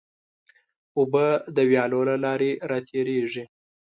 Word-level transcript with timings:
اوبه 0.97 1.25
د 1.55 1.57
ویالو 1.69 1.99
له 2.09 2.15
لارې 2.23 2.51
راتېرېږي. 2.71 3.43